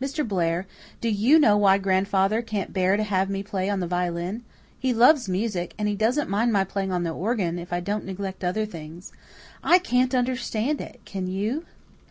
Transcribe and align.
Mr. 0.00 0.26
Blair, 0.26 0.66
do 1.02 1.10
you 1.10 1.38
know 1.38 1.54
why 1.58 1.76
grandfather 1.76 2.40
can't 2.40 2.72
bear 2.72 2.96
to 2.96 3.02
have 3.02 3.28
me 3.28 3.42
play 3.42 3.68
on 3.68 3.80
the 3.80 3.86
violin? 3.86 4.42
He 4.78 4.94
loves 4.94 5.28
music, 5.28 5.74
and 5.76 5.86
he 5.86 5.94
doesn't 5.94 6.30
mind 6.30 6.54
my 6.54 6.64
playing 6.64 6.90
on 6.90 7.02
the 7.02 7.10
organ, 7.10 7.58
if 7.58 7.70
I 7.70 7.80
don't 7.80 8.06
neglect 8.06 8.42
other 8.42 8.64
things. 8.64 9.12
I 9.62 9.78
can't 9.78 10.14
understand 10.14 10.80
it, 10.80 11.02
can 11.04 11.26
you?" 11.26 11.66